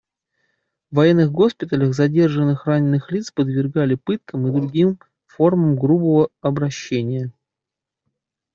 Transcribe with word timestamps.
В 0.89 0.95
военных 0.95 1.31
госпиталях 1.31 1.93
задержанных 1.93 2.65
раненых 2.65 3.11
лиц 3.11 3.29
подвергали 3.31 3.93
пыткам 3.93 4.47
и 4.47 4.51
другим 4.51 4.97
формам 5.27 5.75
грубого 5.75 6.29
обращения. 6.41 7.31